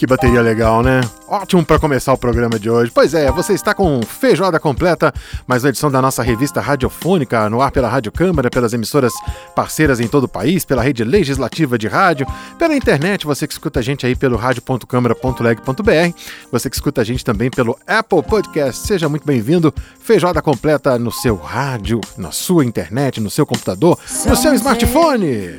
Que 0.00 0.06
bateria 0.06 0.40
legal, 0.40 0.82
né? 0.82 1.02
Ótimo 1.28 1.62
para 1.62 1.78
começar 1.78 2.10
o 2.14 2.16
programa 2.16 2.58
de 2.58 2.70
hoje. 2.70 2.90
Pois 2.90 3.12
é, 3.12 3.30
você 3.30 3.52
está 3.52 3.74
com 3.74 4.00
feijoada 4.00 4.58
completa, 4.58 5.12
mais 5.46 5.62
uma 5.62 5.68
edição 5.68 5.90
da 5.90 6.00
nossa 6.00 6.22
revista 6.22 6.58
radiofônica, 6.58 7.50
no 7.50 7.60
ar 7.60 7.70
pela 7.70 7.86
Rádio 7.86 8.10
Câmara, 8.10 8.48
pelas 8.48 8.72
emissoras 8.72 9.12
parceiras 9.54 10.00
em 10.00 10.08
todo 10.08 10.24
o 10.24 10.28
país, 10.28 10.64
pela 10.64 10.80
rede 10.80 11.04
legislativa 11.04 11.76
de 11.76 11.86
rádio, 11.86 12.26
pela 12.58 12.74
internet, 12.74 13.26
você 13.26 13.46
que 13.46 13.52
escuta 13.52 13.80
a 13.80 13.82
gente 13.82 14.06
aí 14.06 14.16
pelo 14.16 14.38
rádio.câmara.leg.br, 14.38 16.18
você 16.50 16.70
que 16.70 16.76
escuta 16.76 17.02
a 17.02 17.04
gente 17.04 17.22
também 17.22 17.50
pelo 17.50 17.78
Apple 17.86 18.22
Podcast. 18.22 18.86
Seja 18.86 19.06
muito 19.06 19.26
bem-vindo. 19.26 19.70
Feijoada 20.00 20.40
completa 20.40 20.98
no 20.98 21.12
seu 21.12 21.36
rádio, 21.36 22.00
na 22.16 22.32
sua 22.32 22.64
internet, 22.64 23.20
no 23.20 23.28
seu 23.28 23.44
computador, 23.44 23.98
no 24.26 24.34
seu 24.34 24.54
smartphone. 24.54 25.58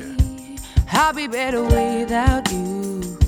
I'll 0.92 1.14
be 1.14 1.28
better 1.28 1.62
without 1.62 2.52
you. 2.52 3.21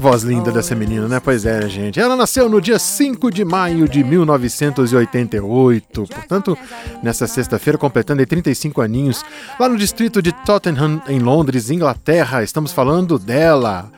Voz 0.00 0.22
linda 0.22 0.52
dessa 0.52 0.76
menina, 0.76 1.08
né? 1.08 1.18
Pois 1.18 1.44
é, 1.44 1.68
gente. 1.68 1.98
Ela 1.98 2.14
nasceu 2.14 2.48
no 2.48 2.60
dia 2.60 2.78
5 2.78 3.32
de 3.32 3.44
maio 3.44 3.88
de 3.88 4.04
1988, 4.04 6.04
portanto, 6.04 6.56
nessa 7.02 7.26
sexta-feira, 7.26 7.76
completando 7.76 8.24
35 8.24 8.80
aninhos, 8.80 9.24
lá 9.58 9.68
no 9.68 9.76
distrito 9.76 10.22
de 10.22 10.30
Tottenham, 10.30 11.02
em 11.08 11.18
Londres, 11.18 11.68
Inglaterra. 11.68 12.44
Estamos 12.44 12.72
falando 12.72 13.18
dela, 13.18 13.90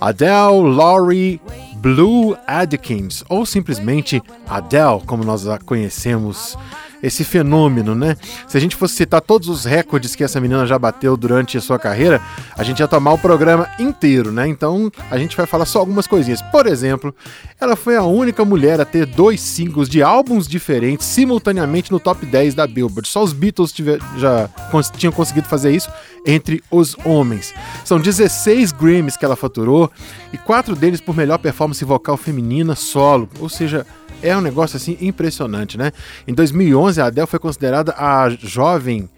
Adele 0.00 0.62
Laurie 0.62 1.40
Blue 1.78 2.36
Adkins, 2.46 3.24
ou 3.28 3.44
simplesmente 3.44 4.22
Adele, 4.48 5.02
como 5.04 5.24
nós 5.24 5.48
a 5.48 5.58
conhecemos 5.58 6.56
esse 7.02 7.24
fenômeno, 7.24 7.94
né? 7.94 8.16
Se 8.46 8.56
a 8.56 8.60
gente 8.60 8.76
fosse 8.76 8.94
citar 8.94 9.20
todos 9.20 9.48
os 9.48 9.64
recordes 9.64 10.14
que 10.14 10.24
essa 10.24 10.40
menina 10.40 10.66
já 10.66 10.78
bateu 10.78 11.16
durante 11.16 11.56
a 11.56 11.60
sua 11.60 11.78
carreira, 11.78 12.20
a 12.56 12.62
gente 12.62 12.80
ia 12.80 12.88
tomar 12.88 13.12
o 13.12 13.18
programa 13.18 13.68
inteiro, 13.78 14.32
né? 14.32 14.46
Então 14.48 14.90
a 15.10 15.18
gente 15.18 15.36
vai 15.36 15.46
falar 15.46 15.64
só 15.64 15.78
algumas 15.78 16.06
coisinhas. 16.06 16.42
Por 16.42 16.66
exemplo, 16.66 17.14
ela 17.60 17.76
foi 17.76 17.96
a 17.96 18.02
única 18.02 18.44
mulher 18.44 18.80
a 18.80 18.84
ter 18.84 19.06
dois 19.06 19.40
singles 19.40 19.88
de 19.88 20.02
álbuns 20.02 20.46
diferentes 20.46 21.06
simultaneamente 21.06 21.92
no 21.92 22.00
top 22.00 22.24
10 22.26 22.54
da 22.54 22.66
Billboard. 22.66 23.08
Só 23.08 23.22
os 23.22 23.32
Beatles 23.32 23.72
tiver, 23.72 23.98
já 24.16 24.48
cons 24.70 24.90
tinham 24.90 25.12
conseguido 25.12 25.48
fazer 25.48 25.70
isso 25.70 25.90
entre 26.26 26.62
os 26.70 26.96
homens. 27.04 27.54
São 27.84 27.98
16 27.98 28.72
Grammys 28.72 29.16
que 29.16 29.24
ela 29.24 29.36
faturou 29.36 29.90
e 30.32 30.38
quatro 30.38 30.74
deles 30.74 31.00
por 31.00 31.16
melhor 31.16 31.38
performance 31.38 31.84
vocal 31.84 32.16
feminina 32.16 32.74
solo, 32.74 33.28
ou 33.40 33.48
seja, 33.48 33.86
é 34.22 34.36
um 34.36 34.40
negócio 34.40 34.76
assim 34.76 34.96
impressionante, 35.00 35.76
né? 35.78 35.92
Em 36.26 36.34
2011, 36.34 37.00
a 37.00 37.06
Adele 37.06 37.26
foi 37.26 37.38
considerada 37.38 37.94
a 37.96 38.28
jovem 38.30 39.08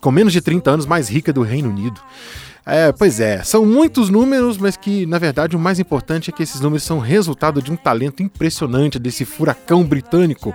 com 0.00 0.10
menos 0.10 0.32
de 0.32 0.40
30 0.40 0.70
anos 0.70 0.86
mais 0.86 1.08
rica 1.08 1.32
do 1.32 1.42
Reino 1.42 1.68
Unido. 1.70 2.00
É, 2.68 2.90
pois 2.90 3.20
é, 3.20 3.44
são 3.44 3.64
muitos 3.64 4.10
números, 4.10 4.58
mas 4.58 4.76
que 4.76 5.06
na 5.06 5.20
verdade 5.20 5.54
o 5.54 5.58
mais 5.58 5.78
importante 5.78 6.30
é 6.30 6.32
que 6.32 6.42
esses 6.42 6.60
números 6.60 6.82
são 6.82 6.98
resultado 6.98 7.62
de 7.62 7.70
um 7.70 7.76
talento 7.76 8.24
impressionante 8.24 8.98
desse 8.98 9.24
furacão 9.24 9.84
britânico. 9.84 10.52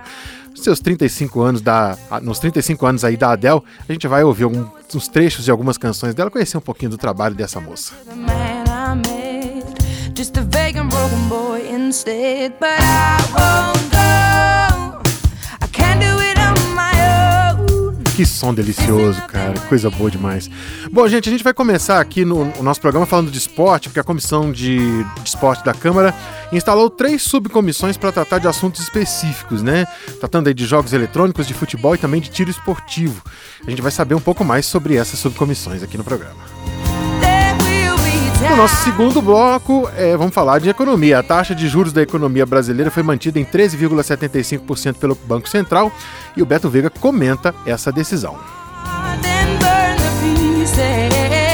seus 0.54 0.78
35 0.78 1.40
anos 1.40 1.62
da, 1.62 1.96
nos 2.20 2.38
35 2.38 2.84
anos 2.84 3.02
aí 3.02 3.16
da 3.16 3.32
Adele, 3.32 3.62
a 3.88 3.92
gente 3.92 4.06
vai 4.06 4.22
ouvir 4.22 4.44
alguns 4.44 5.08
trechos 5.08 5.46
de 5.46 5.50
algumas 5.50 5.78
canções 5.78 6.14
dela, 6.14 6.30
conhecer 6.30 6.58
um 6.58 6.60
pouquinho 6.60 6.90
do 6.90 6.98
trabalho 6.98 7.34
dessa 7.34 7.58
moça. 7.60 7.94
Just 10.14 10.36
Que 18.22 18.26
som 18.26 18.54
delicioso, 18.54 19.20
cara. 19.22 19.52
Coisa 19.68 19.90
boa 19.90 20.08
demais. 20.08 20.48
Bom, 20.92 21.08
gente, 21.08 21.28
a 21.28 21.32
gente 21.32 21.42
vai 21.42 21.52
começar 21.52 22.00
aqui 22.00 22.24
no, 22.24 22.44
no 22.44 22.62
nosso 22.62 22.80
programa 22.80 23.04
falando 23.04 23.32
de 23.32 23.36
esporte, 23.36 23.88
porque 23.88 23.98
a 23.98 24.04
Comissão 24.04 24.52
de, 24.52 24.78
de 25.02 25.28
Esporte 25.28 25.64
da 25.64 25.74
Câmara 25.74 26.14
instalou 26.52 26.88
três 26.88 27.22
subcomissões 27.22 27.96
para 27.96 28.12
tratar 28.12 28.38
de 28.38 28.46
assuntos 28.46 28.80
específicos, 28.80 29.60
né? 29.60 29.86
Tratando 30.20 30.46
aí 30.46 30.54
de 30.54 30.64
jogos 30.64 30.92
eletrônicos, 30.92 31.48
de 31.48 31.54
futebol 31.54 31.96
e 31.96 31.98
também 31.98 32.20
de 32.20 32.30
tiro 32.30 32.48
esportivo. 32.48 33.20
A 33.66 33.68
gente 33.68 33.82
vai 33.82 33.90
saber 33.90 34.14
um 34.14 34.20
pouco 34.20 34.44
mais 34.44 34.66
sobre 34.66 34.94
essas 34.94 35.18
subcomissões 35.18 35.82
aqui 35.82 35.98
no 35.98 36.04
programa. 36.04 36.61
No 38.48 38.56
nosso 38.56 38.82
segundo 38.82 39.22
bloco, 39.22 39.88
é, 39.96 40.16
vamos 40.16 40.34
falar 40.34 40.58
de 40.58 40.68
economia. 40.68 41.20
A 41.20 41.22
taxa 41.22 41.54
de 41.54 41.68
juros 41.68 41.92
da 41.92 42.02
economia 42.02 42.44
brasileira 42.44 42.90
foi 42.90 43.04
mantida 43.04 43.38
em 43.38 43.44
13,75% 43.44 44.96
pelo 44.96 45.14
Banco 45.14 45.48
Central 45.48 45.92
e 46.36 46.42
o 46.42 46.46
Beto 46.46 46.68
Veiga 46.68 46.90
comenta 46.90 47.54
essa 47.64 47.92
decisão. 47.92 48.36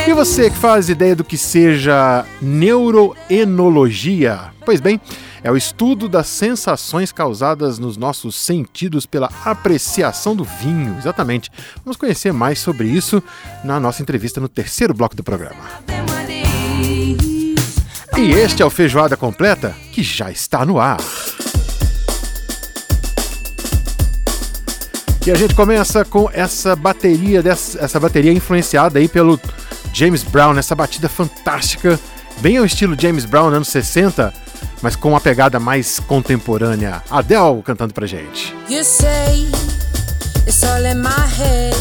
E 0.07 0.13
você 0.15 0.49
que 0.51 0.57
faz 0.57 0.89
ideia 0.89 1.15
do 1.15 1.23
que 1.23 1.37
seja 1.37 2.25
neuroenologia? 2.41 4.41
Pois 4.65 4.81
bem, 4.81 4.99
é 5.43 5.53
o 5.53 5.57
estudo 5.57 6.09
das 6.09 6.27
sensações 6.27 7.13
causadas 7.13 7.79
nos 7.79 7.99
nossos 7.99 8.35
sentidos 8.35 9.05
pela 9.05 9.31
apreciação 9.45 10.35
do 10.35 10.45
vinho. 10.45 10.97
Exatamente. 10.99 11.51
Vamos 11.85 11.99
conhecer 11.99 12.33
mais 12.33 12.59
sobre 12.59 12.89
isso 12.89 13.23
na 13.63 13.79
nossa 13.79 14.01
entrevista 14.03 14.41
no 14.41 14.49
terceiro 14.49 14.95
bloco 14.95 15.15
do 15.15 15.23
programa. 15.23 16.08
E 18.21 18.33
este 18.33 18.65
é 18.65 18.67
o 18.67 18.71
Feijoada 18.71 19.17
Completa, 19.17 19.77
que 19.93 20.03
já 20.03 20.29
está 20.29 20.67
no 20.67 20.81
ar. 20.81 20.99
E 25.25 25.31
a 25.31 25.37
gente 25.37 25.55
começa 25.55 26.05
com 26.05 26.29
essa 26.33 26.75
bateria, 26.75 27.41
dessa, 27.41 27.79
essa 27.79 28.01
bateria 28.01 28.33
influenciada 28.33 28.99
aí 28.99 29.07
pelo 29.07 29.39
James 29.93 30.25
Brown, 30.25 30.59
essa 30.59 30.75
batida 30.75 31.09
fantástica, 31.09 31.97
bem 32.41 32.57
ao 32.57 32.65
estilo 32.65 32.97
James 33.01 33.25
Brown 33.25 33.51
anos 33.51 33.69
60, 33.69 34.35
mas 34.83 34.97
com 34.97 35.11
uma 35.11 35.21
pegada 35.21 35.61
mais 35.61 36.01
contemporânea. 36.01 37.01
Adele 37.09 37.63
cantando 37.63 37.95
pra 37.95 38.05
gente. 38.05 38.53
You 38.69 38.83
say 38.83 39.47
it's 40.45 40.65
all 40.65 40.85
in 40.85 40.97
my 40.97 41.09
head 41.37 41.77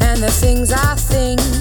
and 0.00 0.20
the 0.20 0.30
things 0.30 0.70
I 0.70 0.94
think 0.94 1.55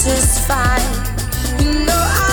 satisfied. 0.00 1.62
You 1.62 1.84
know 1.84 1.92
I 1.92 2.29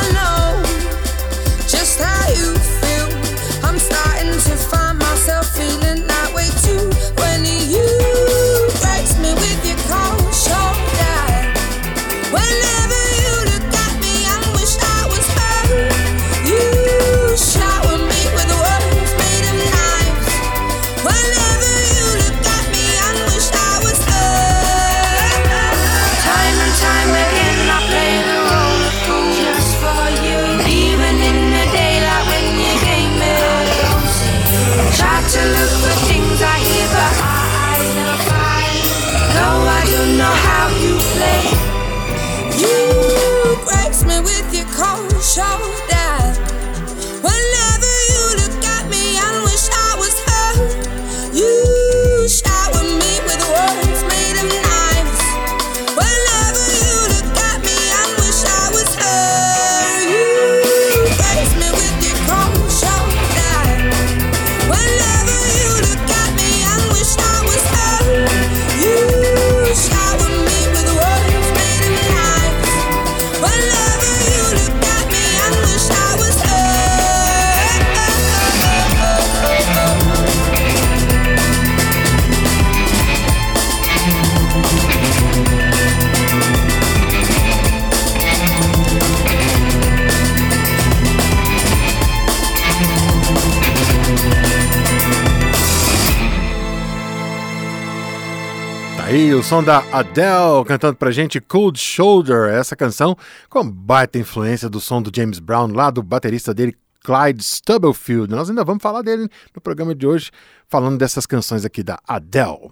aí 99.07 99.33
o 99.33 99.41
som 99.41 99.63
da 99.63 99.77
Adele 99.93 100.65
cantando 100.65 100.97
pra 100.97 101.11
gente 101.11 101.39
Cold 101.39 101.79
Shoulder, 101.79 102.49
essa 102.49 102.75
canção 102.75 103.15
com 103.49 103.69
baita 103.69 104.19
influência 104.19 104.69
do 104.69 104.81
som 104.81 105.01
do 105.01 105.09
James 105.15 105.39
Brown, 105.39 105.67
lá 105.67 105.89
do 105.89 106.03
baterista 106.03 106.53
dele, 106.53 106.75
Clyde 107.05 107.41
Stubblefield. 107.41 108.29
Nós 108.29 108.49
ainda 108.49 108.65
vamos 108.65 108.83
falar 108.83 109.01
dele 109.01 109.29
no 109.55 109.61
programa 109.61 109.95
de 109.95 110.05
hoje, 110.05 110.29
falando 110.67 110.97
dessas 110.97 111.25
canções 111.25 111.63
aqui 111.63 111.81
da 111.83 111.97
Adele. 112.05 112.71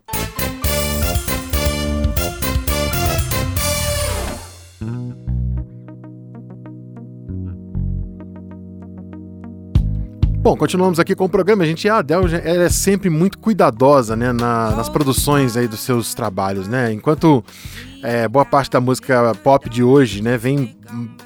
Bom, 10.45 10.55
continuamos 10.55 10.99
aqui 10.99 11.15
com 11.15 11.25
o 11.25 11.29
programa. 11.29 11.63
A 11.63 11.65
gente, 11.65 11.89
a 11.89 11.97
Adele, 11.97 12.35
é 12.35 12.69
sempre 12.69 13.09
muito 13.09 13.39
cuidadosa, 13.39 14.15
né, 14.15 14.31
na, 14.31 14.75
nas 14.75 14.87
produções 14.87 15.57
aí 15.57 15.67
dos 15.67 15.79
seus 15.79 16.13
trabalhos, 16.13 16.67
né? 16.67 16.93
Enquanto 16.93 17.43
é, 18.05 18.27
boa 18.27 18.45
parte 18.45 18.69
da 18.71 18.79
música 18.79 19.33
pop 19.43 19.69
de 19.69 19.83
hoje, 19.83 20.21
né, 20.21 20.37
vem 20.37 20.75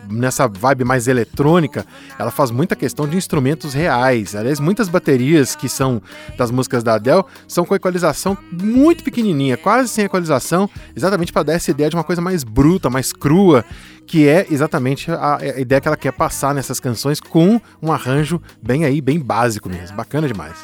nessa 0.10 0.48
vibe 0.48 0.84
mais 0.84 1.08
eletrônica, 1.08 1.86
ela 2.18 2.32
faz 2.32 2.50
muita 2.50 2.76
questão 2.76 3.08
de 3.08 3.18
instrumentos 3.18 3.74
reais. 3.74 4.34
Aliás, 4.36 4.60
muitas 4.60 4.88
baterias 4.88 5.56
que 5.56 5.68
são 5.68 6.02
das 6.38 6.50
músicas 6.50 6.82
da 6.82 6.96
Adele 6.96 7.24
são 7.48 7.66
com 7.66 7.76
equalização 7.76 8.38
muito 8.52 9.04
pequenininha, 9.04 9.58
quase 9.58 9.90
sem 9.90 10.06
equalização, 10.06 10.70
exatamente 10.96 11.34
para 11.34 11.44
dar 11.44 11.54
essa 11.54 11.70
ideia 11.70 11.90
de 11.90 11.96
uma 11.96 12.04
coisa 12.04 12.22
mais 12.22 12.44
bruta, 12.44 12.90
mais 12.90 13.12
crua, 13.12 13.66
que 14.08 14.28
é 14.28 14.48
exatamente 14.50 15.12
a, 15.12 15.38
a 15.38 15.60
ideia 15.60 15.82
que 15.82 15.88
ela 15.88 15.98
quer 15.98 16.14
passar 16.14 16.56
nessas 16.56 16.80
canções 16.80 17.20
com 17.20 17.62
um 17.82 17.92
arranjo 17.92 18.42
bem 18.62 18.86
aí, 18.86 19.02
bem 19.02 19.20
básico 19.20 19.70
mesmo. 19.70 19.98
Bacana 19.98 20.28
demais. 20.28 20.58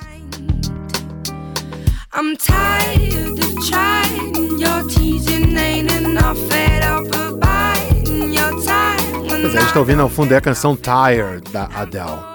I'm 2.18 2.36
tired 2.38 3.38
of 3.44 3.68
trying, 3.68 4.45
Pois 9.28 9.54
é, 9.54 9.58
a 9.58 9.62
gente 9.62 9.74
tá 9.74 9.80
ouvindo 9.80 10.02
ao 10.02 10.10
fundo 10.10 10.34
é 10.34 10.38
a 10.38 10.42
canção 10.42 10.76
Tired 10.76 11.52
da 11.52 11.70
Adele. 11.76 12.35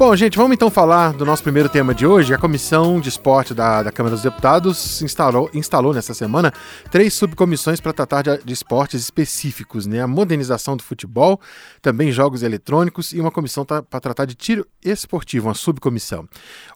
Bom, 0.00 0.16
gente, 0.16 0.38
vamos 0.38 0.54
então 0.54 0.70
falar 0.70 1.12
do 1.12 1.26
nosso 1.26 1.42
primeiro 1.42 1.68
tema 1.68 1.94
de 1.94 2.06
hoje. 2.06 2.32
A 2.32 2.38
Comissão 2.38 2.98
de 2.98 3.10
Esporte 3.10 3.52
da, 3.52 3.82
da 3.82 3.92
Câmara 3.92 4.14
dos 4.14 4.22
Deputados 4.22 5.02
instalou, 5.02 5.50
instalou 5.52 5.92
nessa 5.92 6.14
semana 6.14 6.54
três 6.90 7.12
subcomissões 7.12 7.82
para 7.82 7.92
tratar 7.92 8.22
de, 8.22 8.42
de, 8.42 8.50
esportes 8.50 9.02
específicos, 9.02 9.84
né? 9.84 10.00
A 10.00 10.06
modernização 10.06 10.74
do 10.74 10.82
futebol, 10.82 11.38
também 11.82 12.10
jogos 12.10 12.42
eletrônicos 12.42 13.12
e 13.12 13.20
uma 13.20 13.30
comissão 13.30 13.62
tá, 13.62 13.82
para 13.82 14.00
tratar 14.00 14.24
de 14.24 14.34
tiro 14.34 14.66
esportivo, 14.82 15.48
uma 15.48 15.54
subcomissão. 15.54 16.26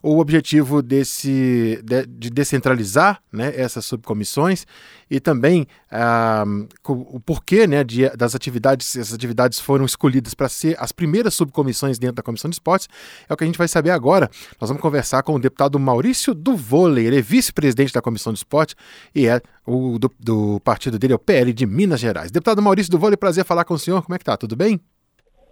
O 0.03 0.19
objetivo 0.19 0.83
desse, 0.83 1.81
de, 1.83 2.05
de 2.05 2.29
descentralizar 2.29 3.23
né, 3.31 3.51
essas 3.55 3.85
subcomissões 3.85 4.67
e 5.09 5.19
também 5.19 5.67
ah, 5.91 6.43
o 6.87 7.19
porquê 7.19 7.65
né, 7.65 7.83
de, 7.83 8.07
das 8.09 8.35
atividades, 8.35 8.95
essas 8.95 9.13
atividades 9.13 9.59
foram 9.59 9.83
escolhidas 9.83 10.35
para 10.35 10.47
ser 10.47 10.75
as 10.79 10.91
primeiras 10.91 11.33
subcomissões 11.33 11.97
dentro 11.97 12.17
da 12.17 12.23
Comissão 12.23 12.49
de 12.49 12.55
Esportes, 12.55 12.87
é 13.29 13.33
o 13.33 13.37
que 13.37 13.43
a 13.43 13.47
gente 13.47 13.57
vai 13.57 13.67
saber 13.67 13.91
agora. 13.91 14.29
Nós 14.59 14.69
vamos 14.69 14.81
conversar 14.81 15.23
com 15.23 15.33
o 15.35 15.39
deputado 15.39 15.79
Maurício 15.79 16.33
do 16.33 16.55
Vôlei, 16.55 17.07
ele 17.07 17.19
é 17.19 17.21
vice-presidente 17.21 17.93
da 17.93 18.01
Comissão 18.01 18.33
de 18.33 18.39
Esporte 18.39 18.75
e 19.13 19.27
é 19.27 19.41
o 19.65 19.97
do, 19.97 20.11
do, 20.19 20.59
partido 20.61 20.99
dele, 20.99 21.13
é 21.13 21.15
o 21.15 21.19
PL 21.19 21.53
de 21.53 21.65
Minas 21.65 21.99
Gerais. 21.99 22.31
Deputado 22.31 22.61
Maurício 22.61 22.91
do 22.91 22.99
Vôlei, 22.99 23.17
prazer 23.17 23.45
falar 23.45 23.65
com 23.65 23.73
o 23.73 23.79
senhor, 23.79 24.03
como 24.03 24.15
é 24.15 24.17
que 24.17 24.25
tá? 24.25 24.37
Tudo 24.37 24.55
bem? 24.55 24.79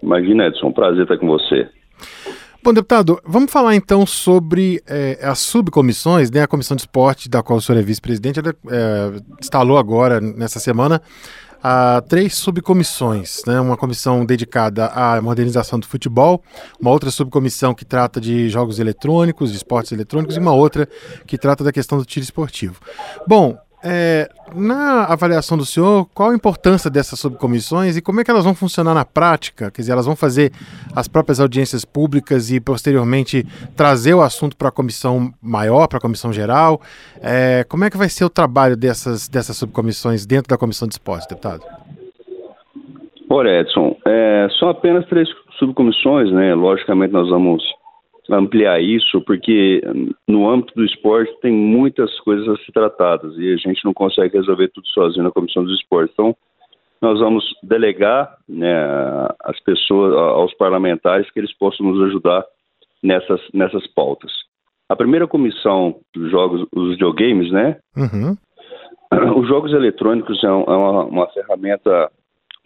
Imagina, 0.02 0.48
Edson, 0.48 0.68
um 0.68 0.74
prazer 0.74 1.04
estar 1.04 1.18
com 1.18 1.28
você. 1.28 1.70
Bom, 2.64 2.74
deputado, 2.74 3.20
vamos 3.26 3.52
falar 3.52 3.76
então 3.76 4.06
sobre 4.06 4.82
é, 4.88 5.20
as 5.22 5.40
subcomissões, 5.40 6.32
né? 6.32 6.44
A 6.44 6.48
comissão 6.48 6.76
de 6.76 6.84
esporte, 6.84 7.30
da 7.30 7.44
qual 7.44 7.60
o 7.60 7.62
senhor 7.62 7.78
é 7.78 7.82
vice-presidente, 7.82 8.40
ela 8.40 8.56
é, 8.70 9.22
instalou 9.42 9.78
agora, 9.78 10.22
nessa 10.22 10.60
semana, 10.60 11.02
a 11.64 12.02
três 12.02 12.36
subcomissões, 12.36 13.42
né? 13.48 13.60
Uma 13.62 13.78
comissão 13.78 14.26
dedicada 14.26 14.88
à 14.88 15.22
modernização 15.22 15.80
do 15.80 15.88
futebol, 15.88 16.44
uma 16.80 16.92
outra 16.92 17.10
subcomissão 17.10 17.74
que 17.74 17.86
trata 17.86 18.20
de 18.20 18.50
jogos 18.50 18.80
eletrônicos, 18.80 19.52
de 19.52 19.58
esportes 19.58 19.94
eletrônicos, 19.94 20.36
e 20.36 20.40
uma 20.40 20.52
outra 20.52 20.90
que 21.26 21.38
trata 21.38 21.64
da 21.64 21.72
questão 21.72 21.98
do 21.98 22.04
tiro 22.04 22.24
esportivo. 22.24 22.82
Bom, 23.26 23.58
é, 23.84 24.30
na 24.56 25.06
avaliação 25.06 25.58
do 25.58 25.66
senhor, 25.66 26.08
qual 26.14 26.30
a 26.30 26.36
importância 26.36 26.90
dessas 26.90 27.20
subcomissões 27.20 27.98
e 27.98 28.02
como 28.02 28.22
é 28.22 28.24
que 28.24 28.32
elas 28.32 28.46
vão 28.46 28.56
funcionar 28.56 28.94
na 28.94 29.04
prática? 29.04 29.70
Quer 29.70 29.82
dizer, 29.82 29.92
elas 29.92 30.06
vão 30.06 30.16
fazer 30.16 30.52
as 30.96 31.08
próprias 31.08 31.40
audiências 31.40 31.84
públicas 31.84 32.50
e 32.50 32.62
posteriormente 32.62 33.46
trazer 33.76 34.14
o 34.14 34.22
assunto 34.22 34.56
para 34.56 34.70
a 34.70 34.72
comissão 34.72 35.34
maior, 35.42 35.88
para 35.88 35.98
a 35.98 36.02
comissão 36.02 36.32
geral? 36.32 36.82
É, 37.22 37.66
como 37.68 37.84
é 37.84 37.90
que 37.90 37.98
vai 37.98 38.08
ser 38.08 38.24
o 38.24 38.30
trabalho 38.30 38.78
dessas, 38.78 39.28
dessas 39.28 39.58
subcomissões 39.58 40.26
dentro 40.26 40.50
da 40.50 40.58
comissão 40.58 40.88
de 40.88 40.94
esporte, 40.94 41.28
deputado? 41.28 41.64
Olha, 43.30 43.62
Edson, 43.62 43.98
é, 44.06 44.48
são 44.60 44.70
apenas 44.70 45.06
três 45.08 45.28
subcomissões, 45.58 46.32
né? 46.32 46.54
Logicamente 46.54 47.12
nós 47.12 47.28
vamos 47.30 47.64
ampliar 48.30 48.82
isso, 48.82 49.22
porque 49.22 49.82
no 50.28 50.50
âmbito 50.50 50.74
do 50.76 50.86
esporte 50.86 51.34
tem 51.42 51.52
muitas 51.52 52.18
coisas 52.22 52.48
a 52.48 52.58
ser 52.58 52.72
tratadas 52.72 53.36
e 53.38 53.54
a 53.54 53.58
gente 53.58 53.84
não 53.84 53.94
consegue 53.94 54.38
resolver 54.38 54.70
tudo 54.70 54.88
sozinho 54.88 55.24
na 55.24 55.32
comissão 55.32 55.64
dos 55.64 55.78
esportes. 55.80 56.14
Então, 56.14 56.36
nós 57.02 57.20
vamos 57.20 57.44
delegar 57.62 58.38
né, 58.48 58.74
as 59.44 59.60
pessoas, 59.60 60.16
aos 60.16 60.54
parlamentares, 60.54 61.30
que 61.32 61.40
eles 61.40 61.54
possam 61.58 61.86
nos 61.86 62.02
ajudar 62.08 62.46
nessas, 63.04 63.42
nessas 63.54 63.86
pautas. 63.88 64.32
A 64.88 64.96
primeira 64.96 65.28
comissão 65.28 66.00
dos 66.14 66.32
jogos, 66.32 66.66
os 66.74 66.92
videogames, 66.92 67.52
né? 67.52 67.78
Uhum. 67.98 68.38
Os 69.40 69.48
jogos 69.48 69.72
eletrônicos 69.72 70.44
é, 70.44 70.48
é 70.48 70.50
uma, 70.50 71.04
uma 71.06 71.28
ferramenta 71.28 72.10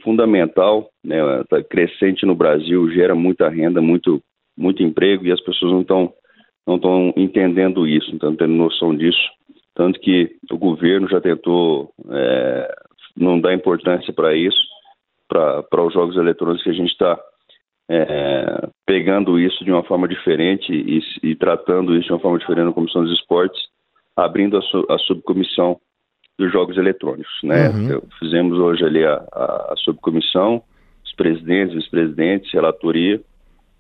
fundamental, 0.02 0.90
né, 1.04 1.18
tá 1.50 1.62
crescente 1.62 2.26
no 2.26 2.36
Brasil, 2.36 2.90
gera 2.92 3.14
muita 3.14 3.50
renda, 3.50 3.82
muito 3.82 4.22
muito 4.58 4.84
emprego 4.84 5.26
e 5.26 5.32
as 5.32 5.42
pessoas 5.42 5.72
não 5.72 5.82
estão 5.82 6.14
não 6.66 6.76
estão 6.76 7.14
entendendo 7.16 7.88
isso, 7.88 8.08
não 8.08 8.16
estão 8.16 8.36
tendo 8.36 8.54
noção 8.54 8.94
disso. 8.94 9.18
Tanto 9.74 10.00
que 10.02 10.36
o 10.52 10.58
governo 10.58 11.08
já 11.08 11.22
tentou 11.22 11.94
é, 12.10 12.76
não 13.16 13.40
dar 13.40 13.54
importância 13.54 14.12
para 14.12 14.36
isso, 14.36 14.58
para 15.30 15.84
os 15.86 15.94
jogos 15.94 16.18
eletrônicos 16.18 16.64
que 16.64 16.70
a 16.70 16.74
gente 16.74 16.92
está 16.92 17.18
é, 17.90 18.68
pegando 18.86 19.40
isso 19.40 19.64
de 19.64 19.72
uma 19.72 19.84
forma 19.84 20.08
diferente 20.08 20.74
e, 20.74 21.00
e, 21.24 21.36
tratando 21.36 21.96
isso 21.96 22.08
de 22.08 22.14
uma 22.14 22.20
forma 22.20 22.38
diferente 22.38 22.66
na 22.66 22.74
Comissão 22.74 23.04
dos 23.04 23.14
Esportes, 23.14 23.62
abrindo 24.16 24.58
a, 24.58 24.62
su, 24.62 24.86
a 24.90 24.98
subcomissão 25.00 25.80
dos 26.38 26.52
jogos 26.52 26.78
eletrônicos. 26.78 27.32
Né? 27.44 27.70
Uhum. 27.70 28.02
Fizemos 28.20 28.58
hoje 28.60 28.84
ali 28.84 29.06
a, 29.06 29.24
a, 29.32 29.74
a 29.74 29.76
subcomissão, 29.78 30.62
os 31.06 31.14
presidentes, 31.14 31.76
vice-presidentes, 31.76 32.52
relatoria, 32.52 33.22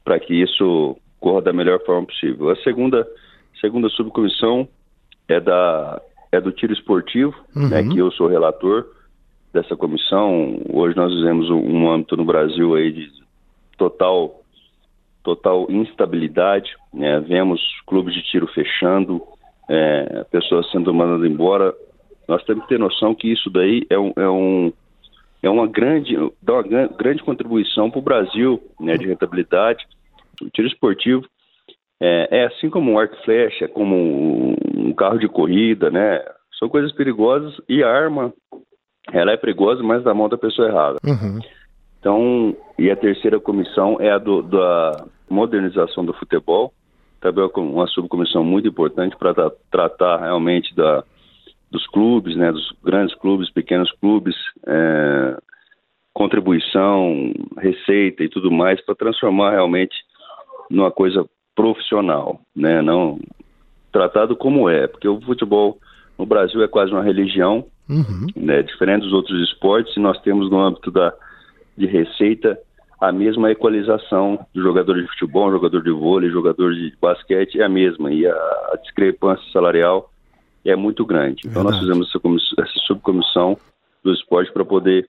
para 0.07 0.21
que 0.21 0.33
isso 0.41 0.95
corra 1.19 1.41
da 1.41 1.51
melhor 1.51 1.83
forma 1.85 2.07
possível. 2.07 2.49
A 2.49 2.55
segunda, 2.63 3.05
segunda 3.59 3.89
subcomissão 3.89 4.65
é, 5.27 5.37
da, 5.37 6.01
é 6.31 6.39
do 6.39 6.49
tiro 6.53 6.71
esportivo, 6.71 7.35
uhum. 7.53 7.67
né, 7.67 7.83
que 7.83 7.97
eu 7.97 8.09
sou 8.13 8.27
relator 8.27 8.85
dessa 9.51 9.75
comissão. 9.75 10.61
Hoje 10.71 10.95
nós 10.95 11.13
fizemos 11.13 11.49
um, 11.49 11.59
um 11.59 11.91
âmbito 11.91 12.15
no 12.15 12.23
Brasil 12.23 12.73
aí 12.75 12.93
de 12.93 13.11
total 13.77 14.39
total 15.23 15.69
instabilidade, 15.69 16.73
né? 16.93 17.19
vemos 17.19 17.59
clubes 17.85 18.13
de 18.13 18.23
tiro 18.23 18.47
fechando, 18.47 19.21
é, 19.69 20.25
pessoas 20.31 20.71
sendo 20.71 20.93
mandadas 20.93 21.29
embora. 21.29 21.73
Nós 22.29 22.41
temos 22.45 22.63
que 22.63 22.69
ter 22.69 22.79
noção 22.79 23.13
que 23.13 23.29
isso 23.29 23.49
daí 23.49 23.85
é 23.89 23.99
um, 23.99 24.13
é 24.15 24.29
um 24.29 24.71
é 25.43 25.49
uma 25.49 25.67
grande, 25.67 26.15
dá 26.41 26.53
uma 26.53 26.87
grande 26.87 27.21
contribuição 27.23 27.91
para 27.91 27.99
o 27.99 28.01
Brasil 28.01 28.61
né, 28.79 28.95
de 28.97 29.05
rentabilidade 29.05 29.85
o 30.41 30.49
tiro 30.49 30.67
esportivo 30.67 31.25
é, 31.99 32.39
é 32.39 32.45
assim 32.45 32.69
como 32.69 32.91
um 32.91 32.99
arco 32.99 33.15
e 33.15 33.23
flecha, 33.23 33.67
como 33.67 34.55
um, 34.75 34.93
carro 34.93 35.17
de 35.17 35.27
corrida, 35.27 35.89
né? 35.89 36.23
São 36.57 36.69
coisas 36.69 36.91
perigosas 36.91 37.55
e 37.67 37.83
a 37.83 37.89
arma, 37.89 38.33
ela 39.11 39.31
é 39.31 39.37
perigosa, 39.37 39.83
mas 39.83 40.03
da 40.03 40.13
mão 40.13 40.29
da 40.29 40.37
pessoa 40.37 40.67
errada. 40.67 40.97
Uhum. 41.05 41.39
Então, 41.99 42.55
e 42.77 42.89
a 42.89 42.95
terceira 42.95 43.39
comissão 43.39 43.97
é 43.99 44.11
a 44.11 44.17
do, 44.17 44.41
da 44.41 45.05
modernização 45.29 46.05
do 46.05 46.13
futebol, 46.13 46.71
também 47.19 47.43
é 47.43 47.59
uma 47.59 47.87
subcomissão 47.87 48.43
muito 48.43 48.67
importante 48.67 49.15
para 49.17 49.33
tra 49.33 49.51
tratar 49.71 50.21
realmente 50.21 50.73
da, 50.75 51.03
dos 51.71 51.85
clubes, 51.87 52.35
né, 52.35 52.51
dos 52.51 52.71
grandes 52.83 53.15
clubes, 53.15 53.51
pequenos 53.51 53.91
clubes, 53.99 54.35
é, 54.65 55.37
contribuição, 56.13 57.33
receita 57.57 58.23
e 58.23 58.29
tudo 58.29 58.51
mais, 58.51 58.83
para 58.85 58.95
transformar 58.95 59.51
realmente 59.51 59.95
numa 60.69 60.91
coisa 60.91 61.25
profissional, 61.55 62.39
né? 62.55 62.81
Não 62.81 63.19
tratado 63.91 64.35
como 64.35 64.69
é, 64.69 64.87
porque 64.87 65.07
o 65.07 65.21
futebol 65.21 65.79
no 66.17 66.25
Brasil 66.25 66.61
é 66.63 66.67
quase 66.67 66.91
uma 66.91 67.03
religião, 67.03 67.65
uhum. 67.89 68.27
né? 68.35 68.61
Diferente 68.61 69.03
dos 69.03 69.13
outros 69.13 69.41
esportes, 69.49 69.95
e 69.95 69.99
nós 69.99 70.19
temos 70.21 70.49
no 70.49 70.59
âmbito 70.59 70.91
da 70.91 71.13
de 71.77 71.85
receita 71.85 72.57
a 72.99 73.11
mesma 73.11 73.51
equalização 73.51 74.43
do 74.53 74.61
jogador 74.63 74.99
de 74.99 75.07
futebol, 75.09 75.51
jogador 75.51 75.83
de 75.83 75.91
vôlei, 75.91 76.31
jogador 76.31 76.73
de 76.73 76.91
basquete 76.99 77.61
é 77.61 77.63
a 77.63 77.69
mesma 77.69 78.11
e 78.11 78.25
a, 78.25 78.33
a 78.33 78.79
discrepância 78.81 79.45
salarial 79.51 80.09
é 80.65 80.75
muito 80.75 81.05
grande. 81.05 81.41
Então 81.45 81.63
Verdade. 81.63 81.77
nós 81.77 81.79
fizemos 81.79 82.09
essa, 82.09 82.61
essa 82.61 82.79
subcomissão 82.87 83.57
do 84.03 84.11
esporte 84.11 84.51
para 84.51 84.65
poder 84.65 85.07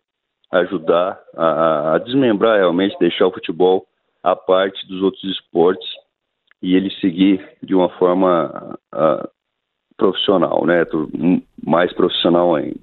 ajudar 0.52 1.18
a, 1.34 1.94
a, 1.94 1.98
desmembrar 1.98 2.58
realmente, 2.58 2.98
deixar 2.98 3.26
o 3.26 3.32
futebol 3.32 3.86
à 4.22 4.34
parte 4.36 4.86
dos 4.86 5.02
outros 5.02 5.24
esportes 5.24 5.88
e 6.62 6.74
ele 6.74 6.90
seguir 7.00 7.46
de 7.62 7.74
uma 7.74 7.88
forma 7.90 8.78
a, 8.92 9.28
profissional, 9.96 10.64
né? 10.64 10.84
Mais 11.64 11.92
profissional 11.92 12.54
ainda. 12.54 12.78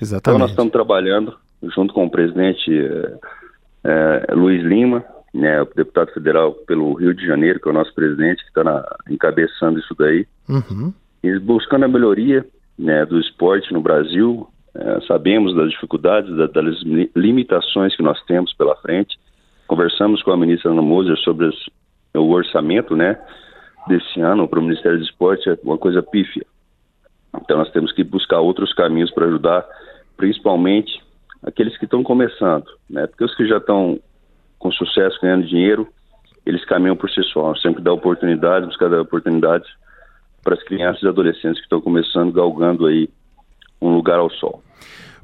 Exatamente. 0.00 0.20
Então 0.20 0.38
nós 0.38 0.50
estamos 0.50 0.72
trabalhando 0.72 1.36
junto 1.74 1.92
com 1.92 2.06
o 2.06 2.10
presidente 2.10 2.70
é, 3.84 4.26
é, 4.30 4.34
Luiz 4.34 4.62
Lima, 4.62 5.04
né, 5.34 5.60
o 5.62 5.66
deputado 5.66 6.12
federal 6.12 6.52
pelo 6.66 6.94
Rio 6.94 7.14
de 7.14 7.26
Janeiro, 7.26 7.60
que 7.60 7.68
é 7.68 7.70
o 7.70 7.74
nosso 7.74 7.94
presidente, 7.94 8.42
que 8.42 8.48
está 8.48 8.96
encabeçando 9.10 9.78
isso 9.78 9.94
daí, 9.98 10.26
uhum. 10.48 10.92
e 11.22 11.38
buscando 11.38 11.84
a 11.84 11.88
melhoria 11.88 12.46
né, 12.78 13.04
do 13.04 13.18
esporte 13.18 13.72
no 13.72 13.80
Brasil. 13.80 14.48
É, 14.74 15.00
sabemos 15.06 15.54
das 15.56 15.70
dificuldades, 15.70 16.34
da, 16.36 16.46
das 16.46 16.76
limitações 17.16 17.96
que 17.96 18.02
nós 18.02 18.22
temos 18.24 18.52
pela 18.54 18.76
frente. 18.76 19.18
Conversamos 19.68 20.22
com 20.22 20.32
a 20.32 20.36
ministra 20.36 20.70
Ana 20.70 20.80
Moser 20.80 21.16
sobre 21.18 21.46
as, 21.46 21.54
o 22.14 22.30
orçamento 22.30 22.96
né, 22.96 23.18
desse 23.86 24.20
ano 24.20 24.48
para 24.48 24.58
o 24.58 24.62
Ministério 24.62 24.98
do 24.98 25.04
Esporte, 25.04 25.48
é 25.48 25.58
uma 25.62 25.76
coisa 25.76 26.02
pífia. 26.02 26.44
Então 27.42 27.58
nós 27.58 27.70
temos 27.70 27.92
que 27.92 28.02
buscar 28.02 28.40
outros 28.40 28.72
caminhos 28.72 29.10
para 29.12 29.26
ajudar, 29.26 29.66
principalmente 30.16 31.00
aqueles 31.42 31.76
que 31.76 31.84
estão 31.84 32.02
começando, 32.02 32.66
né? 32.88 33.06
Porque 33.06 33.24
os 33.24 33.34
que 33.36 33.46
já 33.46 33.58
estão 33.58 34.00
com 34.58 34.72
sucesso 34.72 35.20
ganhando 35.20 35.46
dinheiro, 35.46 35.86
eles 36.44 36.64
caminham 36.64 36.96
por 36.96 37.10
si 37.10 37.22
só. 37.24 37.54
Sempre 37.56 37.82
dá 37.82 37.92
oportunidades, 37.92 38.68
buscar 38.68 38.88
dar 38.88 39.02
oportunidades 39.02 39.68
para 40.42 40.54
as 40.54 40.62
crianças 40.62 41.02
e 41.02 41.08
adolescentes 41.08 41.58
que 41.58 41.66
estão 41.66 41.80
começando, 41.80 42.32
galgando 42.32 42.86
aí 42.86 43.08
um 43.80 43.94
lugar 43.94 44.18
ao 44.18 44.30
sol. 44.30 44.62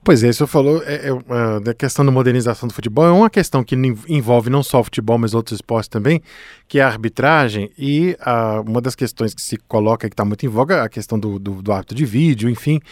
Pois 0.05 0.23
é, 0.23 0.29
isso 0.29 0.47
falou 0.47 0.83
é, 0.85 1.09
é, 1.09 1.61
da 1.61 1.73
questão 1.73 2.05
da 2.05 2.13
modernização 2.13 2.69
do 2.69 2.75
futebol, 2.75 3.07
é 3.07 3.11
uma 3.11 3.31
questão 3.31 3.65
que 3.65 3.75
envolve 4.07 4.51
não 4.51 4.63
só 4.63 4.81
o 4.81 4.85
futebol, 4.85 5.17
mas 5.17 5.33
outros 5.33 5.57
esportes 5.57 5.89
também, 5.89 6.21
que 6.69 6.79
é 6.79 6.83
a 6.83 6.89
arbitragem, 6.89 7.71
e 7.79 8.15
a, 8.21 8.61
uma 8.61 8.83
das 8.83 8.95
questões 8.95 9.33
que 9.33 9.41
se 9.41 9.57
coloca, 9.57 10.07
que 10.07 10.13
está 10.13 10.23
muito 10.23 10.45
em 10.45 10.49
voga, 10.49 10.83
a 10.83 10.91
questão 10.91 11.19
do, 11.19 11.39
do, 11.39 11.63
do 11.63 11.73
árbitro 11.73 11.97
de 11.97 12.05
vídeo, 12.05 12.51
enfim, 12.51 12.83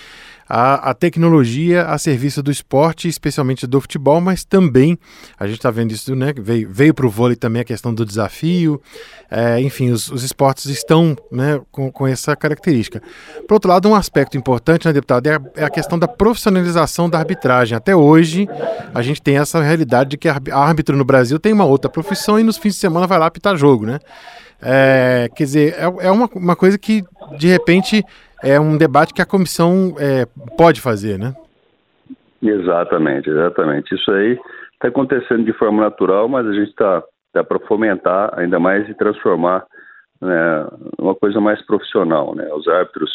a, 0.49 0.90
a, 0.90 0.95
tecnologia 0.95 1.87
a 1.87 1.97
serviço 1.97 2.42
do 2.42 2.50
esporte, 2.50 3.09
especialmente 3.09 3.66
do 3.66 3.81
futebol, 3.81 4.21
mas 4.21 4.45
também, 4.45 4.99
a 5.38 5.47
gente 5.47 5.57
está 5.57 5.71
vendo 5.71 5.92
isso, 5.92 6.14
né, 6.14 6.33
veio, 6.37 6.69
veio 6.71 6.92
para 6.92 7.07
o 7.07 7.11
vôlei 7.11 7.37
também 7.37 7.62
a 7.62 7.64
questão 7.64 7.95
do 7.95 8.04
desafio, 8.04 8.81
é, 9.31 9.59
enfim, 9.61 9.90
os, 9.90 10.11
os, 10.11 10.23
esportes 10.23 10.66
estão 10.66 11.16
né, 11.31 11.59
com, 11.71 11.90
com, 11.90 12.07
essa 12.07 12.37
característica. 12.37 13.02
Por 13.49 13.54
outro 13.54 13.71
lado, 13.71 13.88
um 13.88 13.95
aspecto 13.95 14.37
importante, 14.37 14.87
né, 14.87 14.92
deputado, 14.92 15.26
é 15.26 15.37
a, 15.37 15.40
é 15.57 15.64
a 15.64 15.71
questão 15.71 15.99
da 15.99 16.07
profissionalização 16.07 17.01
da 17.09 17.18
arbitragem. 17.18 17.76
Até 17.76 17.94
hoje, 17.94 18.49
a 18.94 19.02
gente 19.02 19.23
tem 19.23 19.38
essa 19.38 19.61
realidade 19.61 20.11
de 20.11 20.16
que 20.18 20.28
árbitro 20.28 20.97
no 20.97 21.04
Brasil 21.04 21.38
tem 21.38 21.52
uma 21.52 21.64
outra 21.64 21.90
profissão 21.90 22.38
e 22.38 22.42
nos 22.42 22.59
fins 22.59 22.75
de 22.75 22.80
semana 22.80 23.06
vai 23.06 23.18
lá 23.18 23.26
apitar 23.26 23.56
jogo, 23.56 23.87
né? 23.87 23.99
É, 24.62 25.28
quer 25.35 25.44
dizer, 25.44 25.75
é, 25.75 26.06
é 26.06 26.11
uma, 26.11 26.28
uma 26.35 26.56
coisa 26.56 26.78
que, 26.78 27.02
de 27.37 27.49
repente, 27.49 28.04
é 28.42 28.61
um 28.61 28.76
debate 28.76 29.12
que 29.12 29.23
a 29.23 29.26
comissão 29.26 29.94
é, 29.99 30.26
pode 30.56 30.80
fazer, 30.80 31.18
né? 31.18 31.35
Exatamente, 32.42 33.30
exatamente. 33.30 33.94
Isso 33.94 34.11
aí 34.11 34.38
está 34.75 34.88
acontecendo 34.88 35.44
de 35.44 35.52
forma 35.52 35.82
natural, 35.82 36.28
mas 36.28 36.47
a 36.47 36.52
gente 36.52 36.71
está 36.71 37.02
tá 37.32 37.44
para 37.44 37.59
fomentar 37.61 38.32
ainda 38.38 38.59
mais 38.59 38.88
e 38.88 38.94
transformar 38.94 39.64
né, 40.21 40.66
uma 40.99 41.14
coisa 41.14 41.40
mais 41.40 41.64
profissional, 41.64 42.35
né? 42.35 42.49
Os 42.52 42.66
árbitros 42.68 43.11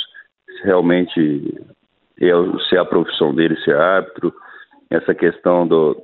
realmente 0.64 1.62
se 2.20 2.76
é 2.76 2.80
a 2.80 2.86
profissão 2.86 3.34
deles 3.34 3.64
ser 3.64 3.76
árbitro, 3.76 4.34
essa 4.90 5.14
questão 5.14 5.68
do 5.68 6.02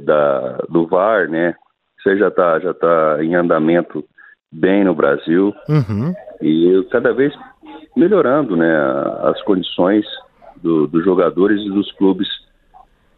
da, 0.00 0.58
do 0.68 0.86
VAR, 0.86 1.28
né? 1.28 1.54
Isso 1.98 2.16
já 2.16 2.28
está 2.28 2.58
já 2.58 2.74
tá 2.74 3.18
em 3.20 3.34
andamento 3.34 4.04
bem 4.50 4.84
no 4.84 4.94
Brasil 4.94 5.54
uhum. 5.68 6.12
e 6.40 6.86
cada 6.90 7.12
vez 7.12 7.32
melhorando 7.96 8.56
né, 8.56 8.70
as 9.22 9.40
condições 9.42 10.04
do, 10.56 10.86
dos 10.86 11.04
jogadores 11.04 11.60
e 11.60 11.70
dos 11.70 11.90
clubes, 11.92 12.28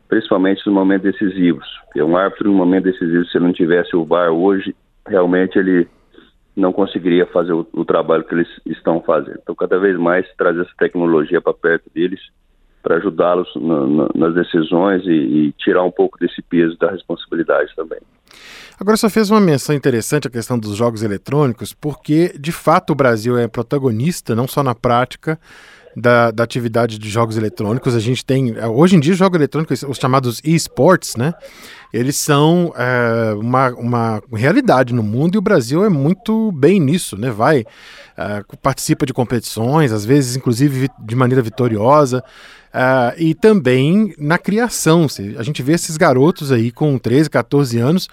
principalmente 0.09 0.65
nos 0.67 0.75
momentos 0.75 1.13
decisivos. 1.13 1.67
Porque 1.85 2.03
um 2.03 2.17
árbitro, 2.17 2.51
no 2.51 2.57
momento 2.57 2.85
decisivo, 2.85 3.25
se 3.27 3.37
ele 3.37 3.47
não 3.47 3.53
tivesse 3.53 3.97
o 3.97 4.05
VAR 4.05 4.31
hoje, 4.31 4.75
realmente 5.07 5.59
ele 5.59 5.89
não 6.57 6.73
conseguiria 6.73 7.27
fazer 7.27 7.53
o, 7.53 7.67
o 7.73 7.85
trabalho 7.85 8.25
que 8.25 8.35
eles 8.35 8.49
estão 8.67 9.01
fazendo. 9.01 9.39
Então, 9.43 9.55
cada 9.55 9.79
vez 9.79 9.99
mais 9.99 10.27
trazer 10.37 10.63
essa 10.63 10.75
tecnologia 10.79 11.41
para 11.41 11.55
perto 11.55 11.91
deles 11.95 12.21
para 12.85 12.97
ajudá-los 12.97 13.49
nas 14.15 14.35
decisões 14.35 15.03
e, 15.07 15.11
e, 15.11 15.53
tirar 15.53 15.83
um 15.83 15.91
pouco 15.91 16.19
desse 16.19 16.43
peso 16.43 16.77
da 16.77 16.91
responsabilidade 16.91 17.75
também. 17.75 17.99
Agora, 18.79 18.99
só 18.99 19.09
fez 19.09 19.31
uma 19.31 19.41
menção 19.41 19.75
interessante 19.75 20.29
a 20.29 20.31
questão 20.31 20.59
dos 20.59 20.77
jogos 20.77 21.03
eletrônicos, 21.03 21.73
porque 21.73 22.35
de 22.39 22.53
fato 22.53 22.91
o 22.91 22.95
Brasil 22.95 23.39
é 23.39 23.49
protagonista, 23.49 24.35
não 24.35 24.47
só 24.47 24.63
na 24.63 24.75
prática, 24.75 25.41
da, 25.97 26.31
da, 26.31 26.43
atividade 26.45 26.99
de 26.99 27.09
jogos 27.09 27.37
eletrônicos. 27.37 27.95
A 27.95 28.01
gente 28.01 28.25
tem, 28.25 28.55
é, 28.57 28.67
hoje 28.67 28.97
em 28.97 29.01
dia, 29.01 29.15
jogos 29.15 29.37
eletrônicos, 29.37 29.83
os 29.83 29.99
chamados 29.99 30.41
e-sports, 30.45 31.17
né? 31.17 31.35
Eles 31.93 32.17
são 32.17 32.73
é, 32.77 33.35
uma, 33.35 33.71
uma 33.71 34.23
realidade 34.33 34.93
no 34.93 35.03
mundo 35.03 35.37
e 35.37 35.39
o 35.39 35.43
Brasil 35.43 35.85
é 35.85 35.89
muito 35.89 36.51
bem 36.53 36.81
nisso, 36.81 37.17
né? 37.17 37.31
Vai, 37.31 37.65
é, 38.17 38.43
participa 38.61 39.07
de 39.07 39.13
competições, 39.13 39.93
às 39.93 40.05
vezes, 40.05 40.37
inclusive, 40.37 40.89
de 40.99 41.15
maneira 41.15 41.43
vitoriosa. 41.43 42.23
Uh, 42.75 43.15
e 43.17 43.35
também 43.37 44.13
na 44.19 44.37
criação. 44.37 45.07
A 45.39 45.43
gente 45.45 45.63
vê 45.63 45.75
esses 45.75 45.97
garotos 45.97 46.51
aí 46.51 46.73
com 46.73 46.99
13, 46.99 47.31
14 47.31 47.79
anos 47.79 48.09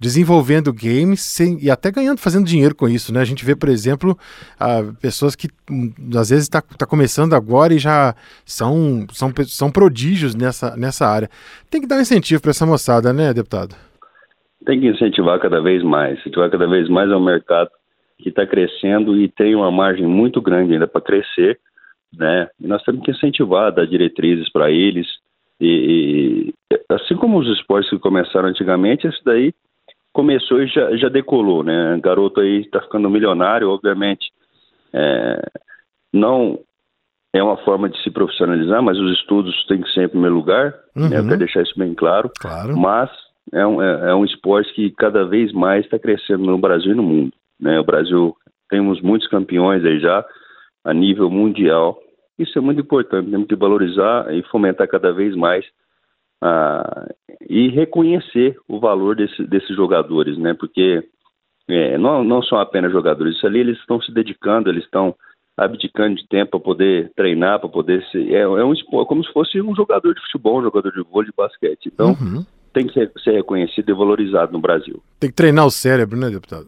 desenvolvendo 0.00 0.72
games 0.72 1.20
sem, 1.20 1.58
e 1.62 1.70
até 1.70 1.90
ganhando, 1.90 2.18
fazendo 2.18 2.46
dinheiro 2.46 2.74
com 2.74 2.88
isso, 2.88 3.12
né? 3.12 3.20
A 3.20 3.24
gente 3.26 3.44
vê, 3.44 3.54
por 3.54 3.68
exemplo, 3.68 4.12
uh, 4.12 4.94
pessoas 5.00 5.36
que 5.36 5.48
um, 5.70 5.92
às 6.18 6.30
vezes 6.30 6.44
está 6.44 6.62
tá 6.62 6.86
começando 6.86 7.34
agora 7.34 7.74
e 7.74 7.78
já 7.78 8.14
são, 8.44 9.06
são, 9.12 9.30
são 9.46 9.70
prodígios 9.70 10.34
nessa, 10.34 10.74
nessa 10.76 11.06
área. 11.06 11.28
Tem 11.70 11.80
que 11.80 11.86
dar 11.86 12.00
incentivo 12.00 12.40
para 12.40 12.52
essa 12.52 12.64
moçada, 12.64 13.12
né, 13.12 13.34
deputado? 13.34 13.74
Tem 14.64 14.80
que 14.80 14.88
incentivar 14.88 15.38
cada 15.40 15.60
vez 15.60 15.82
mais. 15.82 16.18
Incentivar 16.20 16.50
cada 16.50 16.66
vez 16.66 16.88
mais 16.88 17.10
um 17.10 17.20
mercado 17.20 17.70
que 18.18 18.30
está 18.30 18.46
crescendo 18.46 19.14
e 19.14 19.28
tem 19.28 19.54
uma 19.54 19.70
margem 19.70 20.06
muito 20.06 20.40
grande 20.40 20.72
ainda 20.72 20.86
para 20.86 21.02
crescer 21.02 21.58
né? 22.16 22.48
E 22.60 22.66
nós 22.66 22.82
temos 22.82 23.04
que 23.04 23.10
incentivar, 23.10 23.72
dar 23.72 23.86
diretrizes 23.86 24.50
para 24.50 24.70
eles. 24.70 25.06
E, 25.60 26.52
e, 26.72 26.94
assim 26.94 27.16
como 27.16 27.38
os 27.38 27.48
esportes 27.58 27.90
que 27.90 27.98
começaram 27.98 28.48
antigamente, 28.48 29.06
esse 29.06 29.22
daí 29.24 29.52
começou 30.12 30.62
e 30.62 30.66
já, 30.66 30.96
já 30.96 31.08
decolou, 31.08 31.62
né? 31.62 31.94
O 31.94 32.00
garoto 32.00 32.40
aí 32.40 32.62
está 32.62 32.80
ficando 32.80 33.10
milionário, 33.10 33.68
obviamente. 33.68 34.32
É, 34.92 35.42
não 36.12 36.58
é 37.34 37.42
uma 37.42 37.58
forma 37.58 37.88
de 37.88 38.02
se 38.02 38.10
profissionalizar, 38.10 38.82
mas 38.82 38.98
os 38.98 39.12
estudos 39.18 39.54
têm 39.66 39.82
que 39.82 39.90
ser 39.90 40.04
em 40.04 40.08
primeiro 40.08 40.34
lugar. 40.34 40.74
Uhum. 40.96 41.08
Né? 41.08 41.18
Eu 41.18 41.22
quero 41.22 41.32
uhum. 41.32 41.38
deixar 41.38 41.62
isso 41.62 41.78
bem 41.78 41.94
claro. 41.94 42.30
claro. 42.40 42.76
Mas 42.76 43.10
é 43.52 43.66
um, 43.66 43.82
é, 43.82 44.10
é 44.10 44.14
um 44.14 44.24
esporte 44.24 44.72
que 44.72 44.90
cada 44.92 45.24
vez 45.24 45.52
mais 45.52 45.84
está 45.84 45.98
crescendo 45.98 46.44
no 46.44 46.58
Brasil 46.58 46.92
e 46.92 46.96
no 46.96 47.02
mundo. 47.02 47.32
Né? 47.60 47.78
O 47.78 47.84
Brasil 47.84 48.34
temos 48.70 49.00
muitos 49.02 49.28
campeões 49.28 49.84
aí 49.84 50.00
já 50.00 50.24
a 50.84 50.94
nível 50.94 51.28
mundial. 51.28 51.98
Isso 52.38 52.58
é 52.58 52.60
muito 52.60 52.80
importante, 52.80 53.30
temos 53.30 53.46
que 53.46 53.56
valorizar 53.56 54.32
e 54.34 54.42
fomentar 54.44 54.86
cada 54.88 55.12
vez 55.12 55.34
mais 55.34 55.64
ah, 56.42 57.08
e 57.48 57.68
reconhecer 57.68 58.56
o 58.68 58.78
valor 58.78 59.16
desse, 59.16 59.44
desses 59.44 59.74
jogadores, 59.74 60.36
né? 60.36 60.54
Porque 60.54 61.02
é, 61.68 61.96
não, 61.96 62.22
não 62.22 62.42
são 62.42 62.58
apenas 62.58 62.92
jogadores, 62.92 63.36
isso 63.36 63.46
ali 63.46 63.60
eles 63.60 63.78
estão 63.78 64.00
se 64.00 64.12
dedicando, 64.12 64.68
eles 64.68 64.84
estão 64.84 65.14
abdicando 65.56 66.16
de 66.16 66.28
tempo 66.28 66.52
para 66.52 66.60
poder 66.60 67.10
treinar, 67.16 67.58
para 67.58 67.68
poder 67.68 68.04
ser. 68.10 68.30
É, 68.32 68.42
é 68.42 68.64
um 68.64 68.74
como 69.06 69.24
se 69.24 69.32
fosse 69.32 69.60
um 69.62 69.74
jogador 69.74 70.14
de 70.14 70.20
futebol, 70.20 70.58
um 70.58 70.64
jogador 70.64 70.92
de 70.92 71.02
vôlei, 71.02 71.30
de 71.30 71.36
basquete. 71.36 71.86
Então, 71.86 72.10
uhum 72.10 72.44
tem 72.76 72.86
que 72.86 72.92
ser, 72.92 73.10
ser, 73.24 73.30
reconhecido 73.30 73.88
e 73.88 73.94
valorizado 73.94 74.52
no 74.52 74.60
Brasil. 74.60 75.02
Tem 75.18 75.30
que 75.30 75.36
treinar 75.36 75.64
o 75.64 75.70
cérebro, 75.70 76.18
né, 76.18 76.28
deputado? 76.28 76.66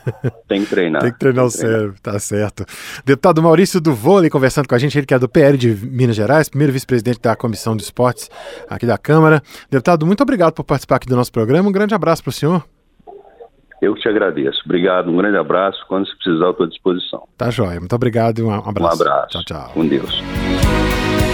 Tem 0.48 0.64
que 0.64 0.70
treinar. 0.70 1.02
tem 1.02 1.12
que 1.12 1.18
treinar 1.18 1.44
tem 1.44 1.48
o 1.48 1.52
treinar. 1.52 1.78
cérebro, 1.78 2.00
tá 2.02 2.18
certo. 2.18 2.64
Deputado 3.04 3.42
Maurício 3.42 3.78
do 3.78 3.92
Vôlei 3.92 4.30
conversando 4.30 4.66
com 4.66 4.74
a 4.74 4.78
gente, 4.78 4.98
ele 4.98 5.06
que 5.06 5.12
é 5.12 5.18
do 5.18 5.28
PL 5.28 5.58
de 5.58 5.74
Minas 5.86 6.16
Gerais, 6.16 6.48
primeiro 6.48 6.72
vice-presidente 6.72 7.20
da 7.20 7.36
Comissão 7.36 7.76
de 7.76 7.82
Esportes 7.82 8.30
aqui 8.70 8.86
da 8.86 8.96
Câmara. 8.96 9.42
Deputado, 9.70 10.06
muito 10.06 10.22
obrigado 10.22 10.54
por 10.54 10.64
participar 10.64 10.96
aqui 10.96 11.06
do 11.06 11.14
nosso 11.14 11.30
programa. 11.30 11.68
Um 11.68 11.72
grande 11.72 11.94
abraço 11.94 12.22
para 12.22 12.30
o 12.30 12.32
senhor. 12.32 12.64
Eu 13.82 13.94
que 13.94 14.00
te 14.00 14.08
agradeço. 14.08 14.62
Obrigado, 14.64 15.10
um 15.10 15.16
grande 15.16 15.36
abraço. 15.36 15.78
Quando 15.86 16.08
se 16.08 16.16
precisar, 16.16 16.50
estou 16.50 16.64
à 16.64 16.68
disposição. 16.70 17.28
Tá 17.36 17.50
joia. 17.50 17.78
Muito 17.78 17.94
obrigado 17.94 18.38
e 18.38 18.42
um 18.42 18.50
abraço. 18.50 18.98
Um 18.98 19.02
abraço. 19.02 19.28
Tchau, 19.28 19.44
tchau. 19.44 19.70
Com 19.74 19.86
Deus. 19.86 21.29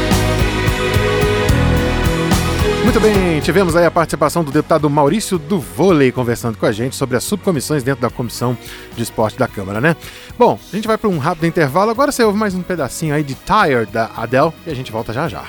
Muito 2.97 3.13
bem, 3.13 3.41
tivemos 3.41 3.77
aí 3.77 3.85
a 3.85 3.91
participação 3.91 4.43
do 4.43 4.51
deputado 4.51 4.89
Maurício 4.89 5.39
do 5.39 5.61
Vôlei 5.61 6.11
conversando 6.11 6.57
com 6.57 6.65
a 6.65 6.73
gente 6.73 6.97
sobre 6.97 7.15
as 7.15 7.25
subcomissões 7.25 7.83
dentro 7.83 8.01
da 8.01 8.09
Comissão 8.09 8.57
de 8.97 9.03
Esporte 9.03 9.39
da 9.39 9.47
Câmara, 9.47 9.83
né? 9.83 9.95
Bom, 10.39 10.59
a 10.73 10.75
gente 10.75 10.89
vai 10.89 10.97
para 10.97 11.11
um 11.11 11.19
rápido 11.19 11.45
intervalo, 11.45 11.91
agora 11.91 12.11
você 12.11 12.25
ouve 12.25 12.39
mais 12.39 12.55
um 12.55 12.63
pedacinho 12.63 13.15
aí 13.15 13.23
de 13.23 13.35
Tired 13.35 13.93
da 13.93 14.11
Adele 14.17 14.51
e 14.67 14.71
a 14.71 14.75
gente 14.75 14.91
volta 14.91 15.13
já 15.13 15.29
já. 15.29 15.45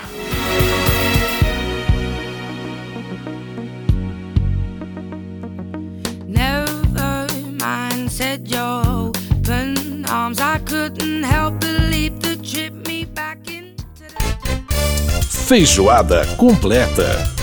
Never 6.28 6.68
mind, 7.54 8.12
said 8.12 8.46
your 8.54 8.82
open 8.86 10.04
arms. 10.10 10.40
I 10.40 10.60
couldn't 10.66 11.24
help 11.24 11.62
believe 11.62 12.20
the 12.20 12.36
trip 12.44 12.74
me 12.86 13.06
back 13.06 13.40
into 13.50 13.86
Feijoada 15.48 16.26
completa. 16.36 17.37